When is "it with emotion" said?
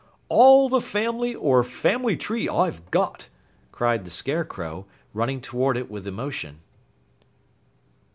5.77-6.61